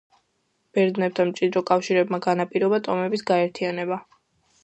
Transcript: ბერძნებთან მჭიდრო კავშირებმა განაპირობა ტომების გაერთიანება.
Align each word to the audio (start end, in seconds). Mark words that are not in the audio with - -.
ბერძნებთან 0.77 1.29
მჭიდრო 1.33 1.63
კავშირებმა 1.67 2.21
განაპირობა 2.27 2.81
ტომების 2.87 3.27
გაერთიანება. 3.35 4.01